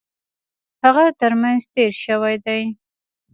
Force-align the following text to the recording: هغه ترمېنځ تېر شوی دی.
هغه 0.83 1.03
ترمېنځ 1.19 1.63
تېر 1.73 1.91
شوی 2.03 2.35
دی. 2.45 2.61